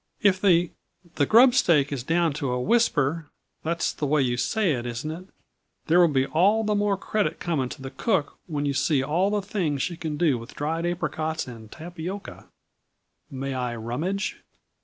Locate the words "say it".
4.35-4.83